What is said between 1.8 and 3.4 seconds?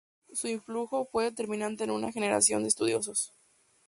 en una generación de estudiosos.